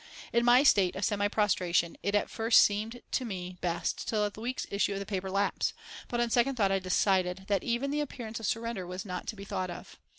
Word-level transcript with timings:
In 0.33 0.43
my 0.43 0.63
state 0.63 0.95
of 0.95 1.05
semi 1.05 1.27
prostration 1.27 1.95
it 2.01 2.15
at 2.15 2.27
first 2.27 2.63
seemed 2.63 3.03
to 3.11 3.23
me 3.23 3.59
best 3.61 4.07
to 4.07 4.19
let 4.19 4.33
the 4.33 4.41
week's 4.41 4.65
issue 4.71 4.93
of 4.93 4.99
the 4.99 5.05
paper 5.05 5.29
lapse, 5.29 5.73
but 6.07 6.19
on 6.19 6.31
second 6.31 6.55
thought 6.55 6.71
I 6.71 6.79
decided 6.79 7.45
that 7.49 7.63
even 7.63 7.91
the 7.91 8.01
appearance 8.01 8.39
of 8.39 8.47
surrender 8.47 8.87
was 8.87 9.05
not 9.05 9.27
to 9.27 9.35
be 9.35 9.45
thought 9.45 9.69
of. 9.69 9.99